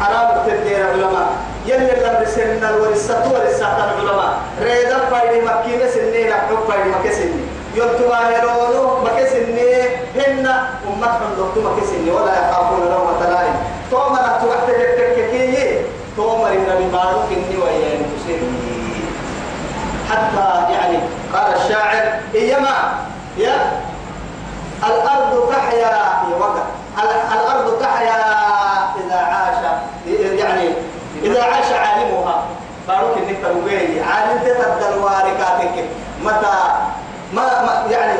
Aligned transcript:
حرام 0.00 0.46
تدير 0.46 0.86
علماء 0.90 1.26
يلي 1.66 1.90
لم 2.04 2.22
رسلنا 2.22 2.70
الورثة 2.70 3.32
ورثة 3.32 3.66
العلماء. 3.76 4.38
ريدا 4.62 4.98
بايدي 5.10 5.40
مكينة 5.46 5.90
سنين 5.90 6.32
حب 6.32 6.58
بايدي 6.68 6.88
مكسني 6.90 7.40
يلتوا 7.74 8.16
هيرونو 8.28 9.04
مكسني 9.04 9.82
هن 10.16 10.46
أمتهم 10.88 11.30
لقتوا 11.38 11.62
مكسني 11.70 12.10
ولا 12.10 12.32
يخافون 12.32 12.80
لومة 12.80 13.30
لائم. 13.30 13.54
توما 13.90 14.20
نتو 14.38 14.52
أحتجك 14.52 14.90
تككي 14.98 15.78
توما 16.16 16.48
إن 16.48 16.66
ببارك 16.80 17.28
إني 17.32 17.56
ويا 17.62 17.98
حتى 20.10 20.72
يعني 20.72 20.98
قال 21.34 21.54
الشاعر 21.56 22.20
إيما 22.34 22.94
يا 23.36 23.72
الأرض 24.86 25.52
تحيا 25.52 25.90
في 25.90 26.40
وقت 26.40 26.62
الأرض 27.32 27.80
تحيا 27.80 28.18
إذا 29.06 29.16
عاش 29.16 29.56
يعني 30.38 30.68
إذا 31.22 31.42
عاش 31.42 31.72
عالمها 31.72 32.44
بارك 32.88 33.18
إنك 33.18 33.44
عالم 34.38 34.54
تتبدل 34.54 34.98
واركاتك 34.98 35.84
متى 36.24 36.56
ما, 37.34 37.42
ما 37.62 37.86
يعني 37.90 38.18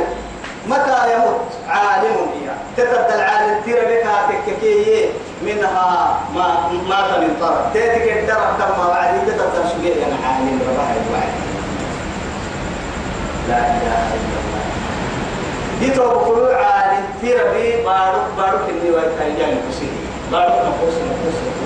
متى 0.66 1.14
يموت 1.14 1.40
عالم 1.68 2.16
هي 2.34 2.50
تتبدل 2.76 3.20
عالم 3.20 3.60
تيرا 3.64 3.82
بكاتك 3.84 4.60
كي 4.60 5.08
منها 5.42 6.20
ما 6.34 6.70
مات 6.88 7.18
من 7.20 7.36
طرف. 7.40 7.74
تاتك 7.74 8.12
الدرب 8.18 8.58
كما 8.58 8.86
بعد 8.88 9.26
تتبدل 9.26 9.68
شوية 9.70 10.00
يعني 10.00 10.14
عالم 10.26 10.60
ربها 10.70 10.94
الوعي 11.06 11.32
لا 13.48 13.58
إله 13.58 13.98
إلا 14.14 14.38
الله. 14.42 14.64
ديتو 15.80 16.02
بقولوا 16.08 16.54
عالم 16.56 17.04
تيرا 17.20 17.52
بي 17.52 17.84
بارك 17.84 18.24
بارك 18.38 18.60
إني 18.70 18.90
ويتايجان 18.90 19.58
كسيدي 19.70 19.98
بارك 20.32 20.52
نفوس 20.52 20.94
نفوس 20.94 21.34
نفوس. 21.34 21.57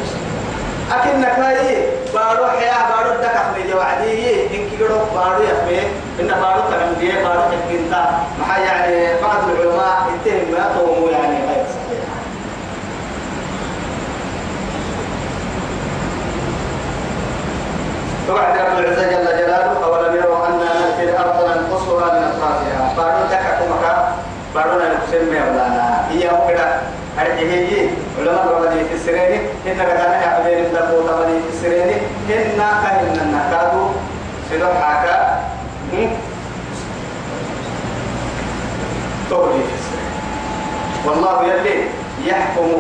أكن 0.90 1.20
نكاي 1.20 1.86
بارو 2.14 2.46
حياة 2.46 2.88
بارو 2.90 3.20
دك 3.22 3.24
أحمي 3.24 3.72
جوعدي 3.72 4.46
إن 4.46 4.70
كيرو 4.70 4.98
بارو 5.14 5.42
يحمي 5.42 5.78
إن 6.20 6.26
بارو 6.26 6.62
كلام 6.70 6.92
دي 7.00 7.12
بارو 7.12 7.42
حكينتا 7.42 8.20
ما 8.48 8.56
يعني 8.56 9.20
بعض 9.22 9.48
العلماء 9.50 10.08
يتهم 10.14 10.52
ما 10.52 10.70
تومو 10.78 11.08
يعني 11.08 11.36
غير 11.36 11.64
صحيح 11.74 12.04
وبعد 18.30 18.58
رب 18.58 18.78
العزة 18.78 19.02
جل 19.10 19.24
جلاله 19.24 19.84
أولم 19.84 20.16
يروا 20.16 20.46
أنا 20.46 20.56
نأتي 20.56 21.04
الأرض 21.10 21.44
ننقصها 21.44 22.12
من 22.12 22.24
أطرافها 22.24 22.94
بارو 22.96 23.24
دك 23.30 23.34
أكمكا 23.52 24.14
بارو 24.54 24.72
ننقسم 24.78 25.30
ميولانا 25.30 26.08
هي 26.10 26.30
مكدا 26.30 26.80
أرجعي 27.20 27.88
علماء 28.18 28.46
ربنا 28.54 28.70
في 28.70 28.94
السرير 28.94 29.40
إن 29.66 29.76
كذا 29.76 30.20
يعبدين 30.22 30.58
الدبوت 30.64 31.10
ربنا 31.10 31.40
في 31.44 31.50
السرير. 31.54 31.88
إن 32.28 32.58
كهن 32.58 33.18
النكادو 33.22 33.84
سلوح 34.50 34.74
حاكا. 34.82 35.16
تولي 39.30 39.62
في 39.68 39.74
السرير. 39.78 40.10
والله 41.06 41.44
يلي 41.44 41.76
يحكم 42.26 42.70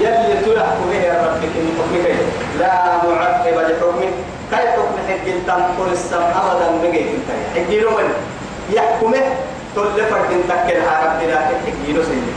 يلي 0.00 0.34
تحكم 0.56 0.84
به 0.90 1.02
ربك 1.12 1.54
من 1.56 1.68
حكمك. 1.78 2.18
لا 2.60 2.72
معقب 3.04 3.56
لحكمه. 3.58 4.10
كي 4.50 4.56
حكم 4.56 4.96
حق 5.08 5.26
تنقل 5.46 5.92
السم 5.92 6.22
أبدا 6.22 6.70
مجيء 6.82 7.18
حق 7.54 7.70
له 7.70 8.08
يحكمه. 8.72 9.24
تلفك 9.76 10.22
تنتكل 10.30 10.80
على 10.88 11.06
ربنا 11.06 11.36
حق 11.38 11.66
له 11.88 12.02
سيدي 12.02 12.32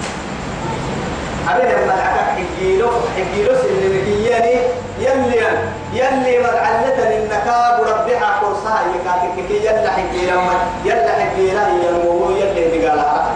أبدا 1.50 1.86
ملعك 1.86 2.20
حجيلو 2.36 2.88
حجيلو 3.16 3.56
سنمكياني 3.56 4.56
يلي 5.00 5.42
يلي 5.94 6.40
مرعلة 6.40 7.18
النكاب 7.18 7.82
ربها 7.82 8.40
كرسها 8.42 8.82
يكاتك 8.96 9.48
كي 9.48 9.66
يلا 9.66 9.92
حجيلا 9.92 10.36
يلا 10.86 11.12
حجيلا 11.12 11.68
ينمو 11.68 12.30
يلي 12.32 12.78
نقالها 12.78 13.32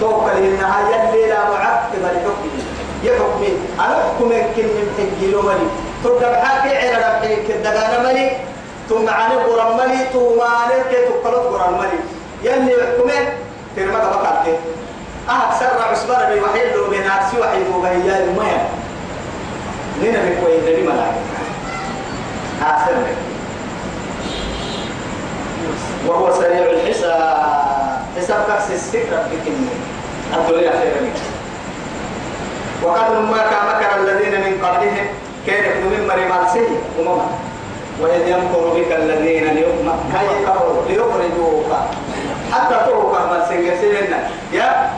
توكل 0.00 0.30
إنها 0.30 0.80
يلي 0.90 1.26
لا 1.28 1.50
معقب 1.50 2.02
لحكمه 2.02 2.62
يحكمي 3.04 3.48
أنا 3.78 3.94
أحكم 4.00 4.28
كن 4.28 4.62
من 4.62 4.86
حجيلو 4.98 5.42
ملي. 5.42 5.66
تبدأ 6.04 6.44
حاكي 6.44 6.76
على 6.76 6.96
ربحيك 6.96 7.50
الدقان 7.50 8.04
ملي. 8.04 8.30
ثم 8.88 9.08
عني 9.08 9.34
قرم 9.34 9.76
ملي 9.76 9.98
ثم 10.12 10.40
عني 10.40 10.74
كي 10.90 10.96
تقلت 11.06 11.46
قرم 11.54 11.78
ملي. 11.78 11.98
يلي 12.42 12.72
يحكمه 12.72 13.28
ترمى 13.76 14.00
بقى 15.26 15.48
أكثر 15.48 15.82
عصبر 15.90 16.34
بي 16.34 16.40
وحيد 16.40 16.76
لو 16.76 16.90
بين 16.90 17.10
أكسي 17.10 17.40
وحيد 17.40 17.66
وبهي 17.76 18.24
المية 18.24 18.68
نينا 20.02 20.18
بكوي 20.18 20.60
دبي 20.60 20.82
ملاك. 20.82 21.14
أكثر 22.62 22.92
وهو 26.06 26.32
سريع 26.32 26.66
الحساب. 26.70 27.42
حساب 28.16 28.44
كأس 28.48 28.70
السكرة 28.70 29.28
بكني 29.32 29.68
الدنيا 30.34 30.70
خير 30.70 30.94
لك 31.02 31.20
وقد 32.82 32.98
كان 33.50 33.66
مكر 33.68 34.00
الذين 34.00 34.40
من 34.40 34.64
قبلهم. 34.66 35.06
كان 35.46 35.64
يكون 35.64 35.92
من 35.92 36.06
مريم 36.08 36.32
سيه 36.52 36.78
أمما 37.00 37.26
وإذ 38.00 38.28
يمكر 38.28 38.68
بك 38.76 38.92
الذين 38.92 39.44
ليخرجوك. 40.88 41.70
حتى 42.52 42.76
تروك 42.86 43.14
من 43.14 43.40
سنجسين 43.48 44.14
يا 44.52 44.90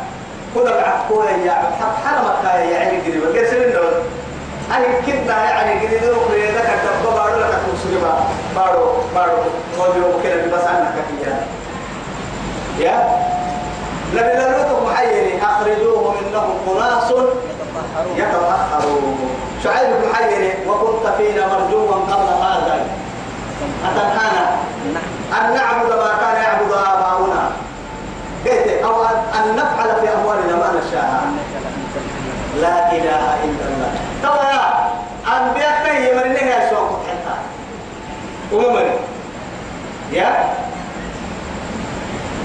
خذ 0.55 0.67
العفو 0.67 1.23
يا 1.23 1.53
حق 1.81 2.05
حرمك 2.05 2.45
يا 2.45 2.71
يعني 2.71 2.99
قريبا 2.99 3.41
قسم 3.41 3.57
النور 3.57 3.93
أي 4.77 4.85
كنا 5.07 5.45
يعني 5.45 5.87
قريبا 5.87 6.59
لك 6.59 6.69
تبقى 6.85 7.15
بارو 7.15 7.41
لك 7.41 7.55
تنسلما 7.67 8.15
بارو 8.57 8.87
بارو. 9.15 9.37
يوم 9.97 10.23
كده 10.23 10.57
بس 10.57 10.65
عنك 10.65 10.95
يا 11.25 11.47
يا؟ 12.79 12.97
لم 14.13 14.27
يلوتك 14.29 14.83
محيري 14.87 15.43
أخرجوهم 15.43 16.15
إنهم 16.27 16.77
أناس 16.77 17.11
يتطهرون. 18.17 19.31
شعيب 19.65 19.89
بن 19.91 20.15
حيري 20.15 20.53
وكنت 20.69 21.07
فينا 21.17 21.47
مرجوا 21.47 21.93
قبل 21.93 22.29
هذا. 22.43 22.87
أتنهانا؟ 23.85 24.47
أن 25.41 25.55
نعبد 25.55 25.91
ما 25.93 26.11
كان 26.21 26.43
يعبد 26.43 26.73
آباؤنا 26.73 27.51
قلت 28.47 28.69
أو 28.85 29.03
أن 29.05 29.57
نفعل 29.57 30.01
في 30.01 30.15
أموالنا 30.15 30.57
ما 30.57 30.81
نشاء 30.81 31.25
لا 32.61 32.93
إله 32.93 33.25
إلا 33.45 33.65
الله. 33.71 33.93
ترى 34.23 34.47
يا 34.55 34.65
أنبياء 35.37 35.85
تهي 35.85 36.15
من 36.15 36.33
نهاية 36.33 36.71
سوق 36.71 37.01
حتى. 37.09 37.37
ومن 38.53 38.91
يا؟ 40.13 40.55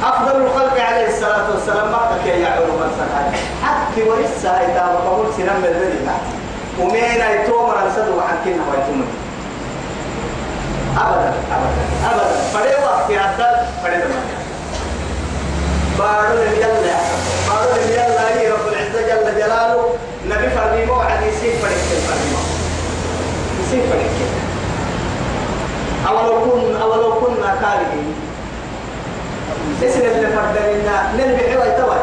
أفضل 0.04 0.42
الخلق 0.42 0.82
عليه 0.82 1.08
الصلاة 1.08 1.52
والسلام 1.52 1.92
مقتك 1.92 2.26
يا 2.26 2.50
علوم 2.50 2.70
من 2.70 3.36
حتى 3.64 4.04
ورثة 4.10 4.50
إذا 4.50 5.00
قبول 5.06 5.34
سنم 5.38 5.64
الذي 5.66 6.08
ومين 6.80 7.22
يتومر 7.32 7.88
السد 7.88 8.10
وعن 8.10 8.36
كنا 8.46 8.64
ويتومر 8.72 9.06
أبدا 10.98 11.34
أبدا 11.52 11.84
أبدا. 12.12 12.36
فلي 12.54 12.86
وقت 12.86 13.10
يعدل 13.10 13.58
فلي 13.84 13.98
دمانيا 13.98 14.40
بارو 16.00 16.36
لم 16.36 16.54
يلا 16.56 16.98
بارو 17.48 17.72
لم 17.76 17.90
يلا 17.92 18.54
رب 18.54 18.68
العزة 18.68 18.79
جل 19.10 19.36
جلاله 19.42 19.96
نبي 20.26 20.50
فرميمو 20.50 20.94
وعد 20.94 21.22
يسيب 21.24 21.54
فريق 21.64 21.88
فرميمو 22.08 22.42
يسيب 23.62 23.82
فريق. 23.92 24.12
أولو 26.08 26.34
كن 26.46 26.76
أولو 26.82 27.14
كنا 27.20 27.56
كارهين 27.62 28.14
اسم 29.84 30.00
اللي 30.00 30.28
فردنا 30.28 30.96
نلبي 31.18 31.44
حوي 31.52 31.72
توي 31.78 32.00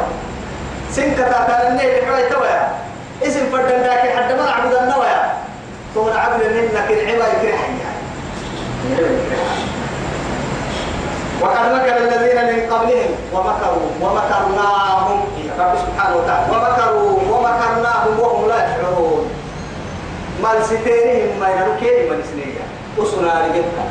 سنكتا 0.93 1.47
كان 1.49 1.73
نلبي 1.77 2.07
حوي 2.07 2.23
توي 2.29 2.49
إسم 3.27 3.41
فردنا 3.53 3.87
لكن 3.87 4.09
حد 4.19 4.33
ما 4.33 4.45
نعبد 4.47 4.75
النويا 4.75 5.33
ثم 5.95 6.09
نعبد 6.09 6.43
منك 6.45 6.91
العوي 6.91 7.33
كرحيا 7.43 7.91
وقد 11.41 11.73
مكر 11.73 12.16
قبلهم 12.73 13.13
ومكروا 13.35 13.89
ومكرناهم. 14.01 15.19
رب 15.59 15.75
سبحانه 15.85 16.17
وتعالى. 16.17 16.47
ومكروا 16.53 17.11
ومكرناهم 17.31 18.21
وهم 18.21 18.49
لا 18.49 18.59
يشعرون. 18.67 19.31
ما 20.43 20.63
ستيرهم 20.63 21.41
ما 21.41 21.49
ينركين 21.49 22.11
من 22.11 22.19
سنية. 22.33 22.65
أسنا 22.99 23.33
رجبتا 23.45 23.85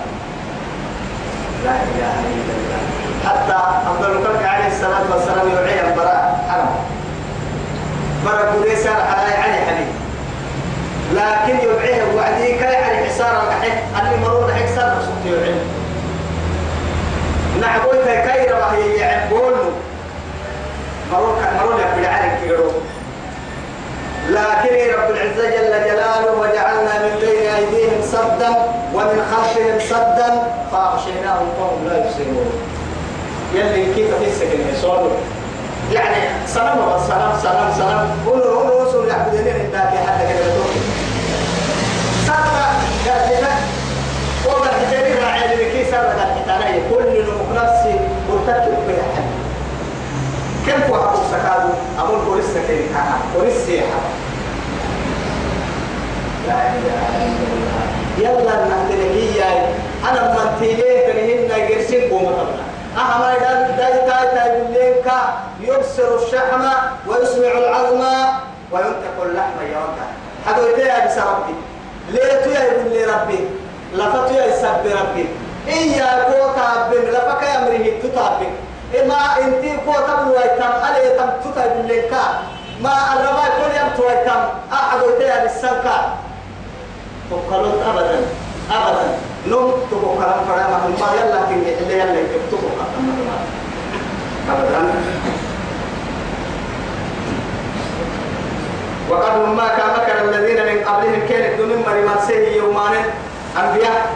لا 1.65 1.71
إله 1.71 2.15
إلا 2.35 2.53
الله. 2.57 2.81
حتى 3.25 3.57
أفضل 3.89 4.11
الخلق 4.11 4.49
عليه 4.49 4.67
الصلاة 4.67 5.05
والسلام 5.13 5.49
يوعي 5.49 5.79
البراء. 5.89 6.45
حرم 6.49 6.75
مرة 8.25 8.59
قريسة 8.59 8.89
على 8.91 9.31
علي 9.33 9.59
حبيب 9.67 9.87
لكن 11.13 11.55
يوعيه 11.65 12.03
وعدي 12.15 12.47
كي 12.57 12.65
علي 12.65 13.05
حسار 13.05 13.43
الحق 13.47 14.01
اللي 14.01 14.17
مرور 14.25 14.53
حق 14.53 14.65
سر 14.75 14.95
سبت 15.01 15.25
يوعيه 15.25 15.61
نعبوي 17.61 17.97
كي 18.05 18.51
ربا 18.51 18.71
هي 18.71 18.95
يعبون. 18.95 19.53
مرور 21.13 21.79
يقبل 21.79 22.05
عليك 22.05 22.33
يقولوا 22.47 22.71
لكن 24.29 24.93
رب 24.99 25.09
العزة 25.11 25.49
جل 25.49 25.73
جلاله 25.85 26.31
وجعلنا 26.39 26.93
من 27.03 27.19
بين 27.21 27.49
أيديهم 27.55 28.01
سدا 28.01 28.49
ومن 28.93 29.17
خلفهم 29.31 29.79
سدا 29.79 30.29
فأغشيناهم 30.71 31.47
فهم 31.59 31.87
لا 31.87 31.97
يبصرون. 31.97 32.51
يلي 33.53 33.93
كيف 33.95 34.09
تسكن 34.23 34.59
يسولوا 34.73 35.17
يعني 35.91 36.29
سلام 36.47 36.77
سلام 37.07 37.31
سلام 37.41 37.73
سلام. 37.77 38.09
قولوا 38.27 38.55
قولوا 38.55 38.89
رسول 38.89 39.07
يعبدين 39.07 39.47
عندك 39.47 39.97
حتى 40.07 40.23
كده 40.33 40.53
سكادو. 51.35 51.69
أبو 51.99 52.13
البوليس 52.15 52.45
سكين 52.45 52.89
كان 52.93 53.19
بوليس 53.35 53.65
سيحة 53.65 53.99
لا 56.47 56.53
إله 56.53 57.01
إلا 57.25 57.47
الله. 57.55 57.85
يلا 58.17 58.55
نهتلكي 58.65 59.43
أنا 60.09 60.21
من 60.33 60.57
تيجي 60.59 60.83
فنهن 61.07 61.67
جرسين 61.69 62.09
قوم 62.09 62.25
طبعا 62.25 62.65
أهما 62.97 63.33
إذا 63.33 63.75
داي 63.77 63.93
تاي 63.93 64.27
تاي 64.35 64.61
باللينك 64.61 65.11
يبصر 65.61 66.15
الشحم 66.15 66.63
ويسمع 67.07 67.51
العظم 67.57 68.03
وينتق 68.71 69.17
اللحم 69.23 69.59
يومك 69.61 69.99
هذا 70.47 70.69
يتيا 70.69 71.05
بسربي 71.05 71.55
ليه 72.09 72.41
تيا 72.43 72.63
يقول 72.63 72.91
لي 72.91 73.05
ربي. 73.05 73.39
لفتو 73.93 74.33
يا 74.33 74.45
يسبي 74.45 74.93
ربي. 74.93 75.25
إيا 75.67 76.23
كوتا 76.23 76.89
بن 76.91 77.09
لفك 77.09 77.41
يا 77.43 77.59
مريه 77.65 78.01
تتابك 78.01 78.53
إما 79.01 79.15
كوتا 79.85 80.13
بن 80.15 80.27
ويتم 80.27 80.73
علي 80.85 81.09
تم 81.17 81.29
تتا 81.43 81.67
باللينك 81.67 82.13
ما 82.81 82.93
الربا 83.13 83.45
كل 83.57 83.71
يوم 83.79 83.89
تويتم 83.97 84.41
أحد 84.73 84.99
يتيا 85.09 85.43
بالسنكا 85.43 85.97
فقالوا 87.31 87.73
أبدا 87.89 88.19
أبدا. 88.71 89.05
نوم 89.47 89.73
تبو 89.91 90.15
كلام 90.15 90.39
فرام 90.47 90.71
ما 90.99 91.09
يلا 91.17 91.39
كن 91.49 91.61
اللي 91.81 91.99
يلا 91.99 92.19
يكتبوا 92.19 92.69
أبدا. 94.49 94.81
وقد 99.09 99.33
ما 99.57 99.67
كان 99.67 99.89
مكر 99.97 100.17
الذين 100.29 100.59
من 100.65 100.83
قبلهم 100.83 101.27
كانت 101.29 101.59
دون 101.59 101.83
مريم 101.87 102.09
سيه 102.27 102.57
يومان 102.57 102.93
أنبياء 103.57 104.15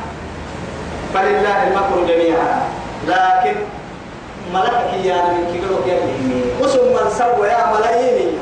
فلله 1.14 1.64
المكر 1.68 2.14
جميعا. 2.14 2.62
لكن 3.08 3.56
ملكك 4.54 5.06
يا 5.06 5.16
من 5.16 5.44
كيلو 5.52 5.76
كيلو 5.86 6.10
وسم 6.62 6.86
من 6.96 7.12
سوى 7.18 7.48
يا 7.48 7.74
ملايين. 7.74 8.38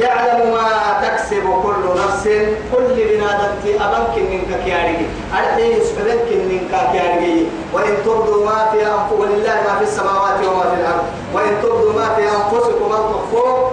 يعلم 0.00 0.52
ما 0.52 0.68
تكسب 1.02 1.42
كل 1.62 1.82
نفس. 2.00 2.24
كل 2.72 2.94
بنادم 2.94 3.52
في 3.62 3.70
أبنك 3.76 4.14
منك 4.30 4.64
كيارجي 4.64 5.06
أرحي 5.34 5.72
يسفلنك 5.72 6.28
منك 6.50 6.72
كيارجي 6.92 7.46
وإن 7.72 7.94
تبدوا 8.04 8.44
ما 8.46 8.70
في 8.72 8.78
أنفسكم 8.86 9.20
ولله 9.20 9.56
ما 9.68 9.74
في 9.78 9.84
السماوات 9.84 10.38
وما 10.46 10.64
في 10.70 10.80
الأرض. 10.80 11.04
وإن 11.34 11.52
تبدوا 11.62 11.92
ما 11.92 12.14
في 12.14 12.22
أنفسكم 12.22 12.92
أو 12.92 13.12
تخفوه 13.12 13.70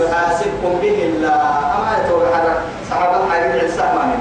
يحاسبكم 0.00 0.72
به 0.82 0.98
الله. 1.08 1.40
أما 1.76 1.90
يتوقع 1.98 2.36
هذا 2.36 2.62
صحابة 2.90 3.26
الحديث 3.26 3.62
عن 3.62 3.70
سهمان 3.76 4.18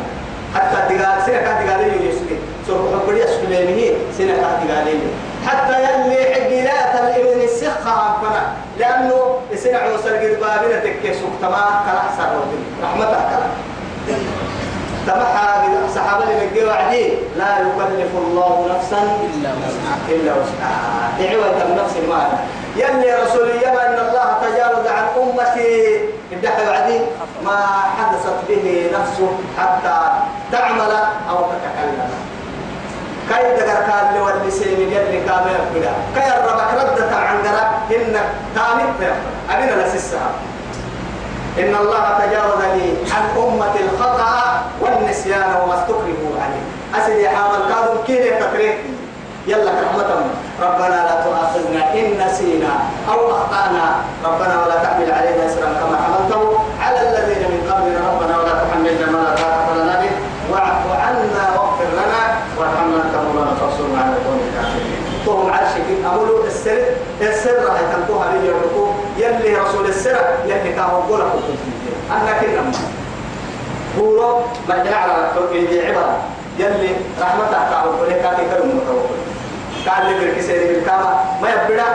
حتى 0.55 0.95
دقال 0.95 1.21
سنة 1.25 1.37
كانت 1.37 1.69
دقالية 1.69 2.09
يسكي 2.09 2.37
سوف 2.67 2.77
حبري 2.93 3.23
أسكلينه 3.23 3.97
سنة 4.17 4.33
كانت 4.35 4.71
دقالية 4.71 5.09
حتى 5.47 5.83
يلي 5.83 6.33
حقيلات 6.33 6.95
الإبن 6.95 7.41
السخة 7.41 7.91
عنفنا 7.91 8.53
لأنه 8.79 9.39
سنة 9.55 9.77
عوصل 9.77 10.09
قد 10.09 10.37
بابنا 10.41 10.79
تكي 10.79 11.13
سكتما 11.13 11.83
كلا 11.85 11.99
حسن 11.99 12.29
رحمتك 12.83 13.23
كلا. 13.29 13.47
تمحى 15.07 15.47
صحابة 15.95 16.23
اللي 16.23 16.65
وعدي. 16.65 17.13
لا 17.37 17.57
يكلف 17.59 18.11
الله 18.15 18.67
نفسا 18.75 18.97
إلا 18.97 19.49
وسعها. 19.49 19.97
إلا 20.09 20.31
وسعها. 20.31 21.11
دعوة 21.19 21.63
النفس 21.65 21.93
المعنى 22.03 22.37
يلي 22.75 23.23
رسول 23.23 23.49
يما 23.49 23.87
إن 23.87 23.99
الله 24.07 24.27
تجاوز 24.41 24.87
عن 24.87 25.05
أمتي. 25.17 25.99
الدحى 26.31 26.67
وعدي. 26.67 26.99
ما 27.45 27.65
حدثت 27.97 28.37
به 28.49 28.91
نفسه 28.99 29.29
حتى 29.57 29.97
تعمل 30.51 30.91
أو 31.29 31.37
تتكلم. 31.37 32.26
كاي 33.29 33.55
دقر 33.57 33.79
كان 33.87 34.13
لي 34.13 34.19
واللي 34.21 34.51
سيمي 34.51 34.83
يلي 34.95 35.19
كامل 35.25 35.57
بدا 35.75 35.91
كاي 36.15 36.27
الربك 36.39 36.73
ردة 36.73 37.15
عن 37.17 37.37
قرا 37.37 37.63
إن 37.95 38.15
تامت 38.55 39.13
أبينا 39.51 39.81
لسسها 39.87 40.29
إن 41.59 41.75
الله 41.75 42.19
تجاوز 42.19 42.63
لي 42.75 42.93
عن 43.15 43.23
أمة 43.37 43.75
الخطأ 43.85 44.61
والنسيان 44.81 45.55
وما 45.63 45.73
استكرهوا 45.79 46.35
عليه. 46.43 46.63
أسد 46.95 47.25
حامل 47.25 47.59
كادوا 47.69 48.03
كيف 48.07 48.43
تكريت 48.43 48.77
يلا 49.47 49.71
رحمة 49.71 50.09
ربنا 50.61 50.95
لا 51.07 51.23
تؤاخذنا 51.23 51.93
إن 51.93 52.27
نسينا 52.27 52.69
أو 53.11 53.31
أخطأنا. 53.31 53.95
ربنا 54.25 54.63
ولا 54.65 54.75
تحمل 54.83 55.11
علينا 55.11 55.45
إسرا 55.45 55.65
كما 55.79 55.97
حملته 56.03 56.59
على 56.81 56.99
الذين 57.09 57.43
من 57.51 57.71
قبلنا 57.71 57.99
ربنا 58.11 58.37
ولا 58.39 58.53
تحملنا 58.63 59.11
ما 59.11 59.17
لا 59.23 59.35
طاقة 59.35 59.75
لنا 59.75 60.01
به 60.01 60.09
واعف 60.51 60.81
عنا 61.01 61.43
واغفر 61.59 61.85
لنا 61.93 62.21
وارحمنا 62.57 62.95
أنت 63.05 63.15
مولانا 63.15 63.51
فانصرنا 63.55 64.01
على 64.01 64.11
القوم 64.17 64.39
الكافرين 64.49 64.97
توهم 65.25 65.53
عرشك 65.53 65.87
أمولوا 66.13 66.45
السر 66.47 66.77
السر 67.21 67.65
راح 67.65 67.75
يتنقوها 67.81 68.25
لي 68.33 68.47
يرقوا 68.47 68.87
يلي 69.17 69.55
رسول 69.57 69.85
السر 69.85 70.17
يلي 70.45 70.73
كاهو 70.73 71.01
قولا 71.01 71.23
أنا 72.11 72.31
كنا 72.41 72.71
هو 73.99 74.39
ما 74.69 74.83
جعل 74.83 75.09
في 75.51 75.87
عبارة 75.87 76.17
يلي 76.59 76.95
رحمتك 77.21 77.51
تعالى 77.71 77.89
ولك 77.89 78.21
كاكي 78.21 78.45
كرم 78.49 78.67
متوكل 78.67 79.17
قال 79.89 80.05
لي 80.05 80.19
بالكسير 80.19 80.67
بالكامة 80.67 81.09
ما 81.41 81.49
يبدا 81.49 81.85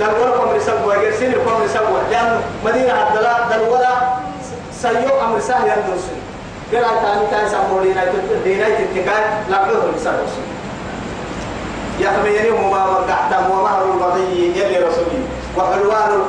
دلولا 0.00 0.30
قمر 0.30 0.58
سبوا 0.58 0.94
غير 0.94 1.12
سن 1.14 1.32
قمر 1.32 1.66
سبوا 1.66 1.98
لأن 2.10 2.40
مدينة 2.64 3.08
الدلاء 3.08 3.48
دلولا 3.50 3.88
سيو 4.72 5.20
أمر 5.20 5.40
سهل 5.40 5.62
يندرسون 5.68 6.20
قال 6.72 7.02
تاني 7.02 7.26
تاني 7.30 7.48
سامو 7.48 7.82
دينا 7.82 8.04
دينا 8.44 8.68
تتكاي 8.68 9.24
لقيه 9.50 9.78
الرسالة 9.84 10.26
يحميني 12.00 12.50
وما 12.50 12.84
وقعتم 12.84 13.50
ومهر 13.50 13.84
البغي 13.92 14.52
يلي 14.56 14.78
رسولي. 14.78 15.22
وحلوان 15.56 16.21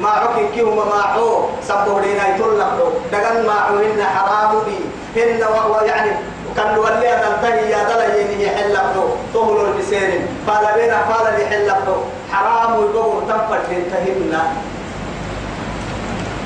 ما 0.00 0.08
عكي 0.08 0.48
كيهم 0.54 0.76
ما 0.76 1.02
عو 1.02 1.44
سبوا 1.62 2.00
دينا 2.00 2.36
يطلق 2.36 2.92
دقن 3.12 3.46
ما 3.46 3.52
عوهن 3.52 4.02
حرام 4.02 4.50
بي. 4.66 4.78
هن 5.16 5.42
ويعني 5.70 6.10
كان 6.56 6.78
ولي 6.78 7.10
تنتهي 7.22 7.70
يا 7.70 7.84
دلي 7.84 8.44
يحل 8.44 8.72
له 8.72 9.16
طهر 9.34 9.66
البسين. 9.66 10.26
قال 10.48 10.64
بينا 10.74 10.98
قال 11.10 11.40
يحل 11.40 11.66
له 11.66 12.04
حرام 12.32 12.72
يقول 12.74 13.22
تنفر 13.28 13.58
تنتهينا 13.70 14.42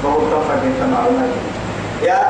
بقول 0.04 0.22
تنفر 0.30 0.56
تنتهينا 0.62 1.26
يا 2.02 2.20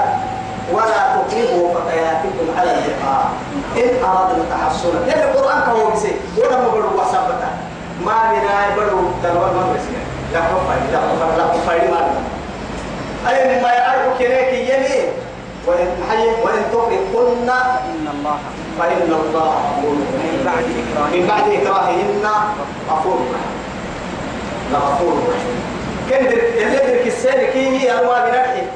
ولا 0.72 0.98
تقربوا 1.14 1.74
فتياتكم 1.74 2.46
على 2.58 2.70
اللقاء 2.70 3.30
إن 3.76 4.04
أردنا 4.04 4.44
تحصنا 4.50 4.98
لأن 5.06 5.28
القرآن 5.28 5.60
كهو 5.66 5.90
بسي. 5.90 6.12
ولا 6.36 6.60
مبرو 6.60 7.00
وسبتا 7.00 7.50
ما 8.06 8.16
بنا 8.30 8.54
يبرو 8.72 9.00
دلوان 9.22 9.54
ما 9.56 9.74
بسي 9.74 10.07
لا 10.32 10.40
كفاية 10.40 10.90
لا 10.92 10.98
كفاية 10.98 11.36
لا 11.36 11.44
كفاية 11.54 11.90
ما 11.90 12.10
أي 13.28 13.62
ما 13.62 13.72
يعرف 13.72 14.18
كنيك 14.18 14.52
يمين 14.52 15.08
وإن 15.66 15.88
حي 16.10 16.28
فإن 18.78 19.12
الله 19.12 19.44
غفور 19.44 19.94
من 19.94 20.46
من 21.12 21.26
بعد 21.26 21.42
إكراههن 21.52 22.24
غفور 22.90 23.18
لغفور 24.72 25.22
كان 26.10 26.26
اللي 26.26 26.76
درك 26.76 27.06
السنة 27.06 27.42
كي 27.52 27.92
أنواع 28.00 28.24
بنفسه 28.24 28.66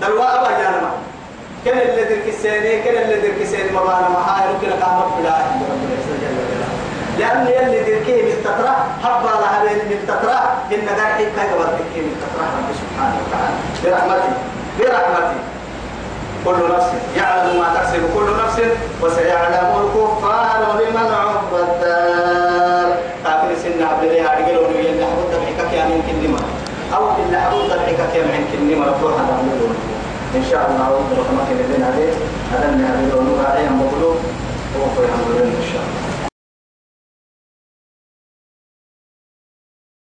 دلوا 0.00 0.40
أبا 0.40 0.50
جانما 0.50 0.90
كان 1.64 1.78
اللي 1.78 2.04
درك 2.04 2.28
السنة 2.28 2.84
كان 2.84 3.02
اللي 3.02 3.20
درك 3.20 3.40
السنة 3.40 3.72
مبانا 3.80 4.08
محايا 4.08 4.52
لكن 4.52 4.68
كان 4.68 5.02
رب 5.02 5.24
لأن 7.18 7.46
يلي 7.46 7.78
دركيه 7.80 8.22
من 8.22 8.36
تترى 8.44 8.74
حبا 9.02 9.32
لها 9.42 9.64
بين 9.64 9.78
من 9.90 10.00
تترى 10.08 10.38
إن 10.72 10.88
قاعد 10.88 11.16
كي 11.18 11.24
قبل 11.24 11.66
من 11.96 12.14
تترى 12.22 12.46
رب 12.56 12.68
سبحانه 12.80 13.16
وتعالى. 13.22 13.56
برحمته 13.84 14.32
برحمته. 14.78 15.40
كل 16.44 16.74
نفس 16.74 16.88
يعلم 17.16 17.60
ما 17.60 17.68
تكسب 17.74 18.02
كل 18.14 18.28
نفس 18.44 18.58
وسيعلم 19.02 19.68
الكفار 19.80 20.80
لمن 20.80 21.08
عقب 21.14 21.52
الدار. 21.54 22.88
كافر 23.24 23.50
سنة 23.62 23.86
عبد 23.86 24.04
الله 24.04 24.28
عدل 24.30 24.58
ونبي 24.58 24.90
اللي 24.90 25.06
حبوت 25.06 25.32
الحكاك 25.34 25.72
يا 25.72 25.84
من 25.84 26.02
كلمة 26.08 26.40
أو 26.96 27.02
اللي 27.24 27.40
حبوت 27.40 27.72
الحكاك 27.72 28.14
يا 28.14 28.22
من 28.22 28.44
كلمة 28.52 28.86
رفوح 28.86 29.12
هذا 29.12 29.42
إن 30.34 30.44
شاء 30.50 30.70
الله 30.70 30.86
ربنا 30.96 31.22
كما 31.28 31.42
كنا 31.48 31.86
عليه 31.86 32.12
هذا 32.52 32.66
من 32.70 32.84
هذه 32.84 33.04
الأمور. 33.08 33.38
هذه 33.46 33.68
مغلوب 33.82 34.16
وفي 34.80 35.00
إن 35.44 35.64
شاء 35.72 35.82
الله. 35.82 36.01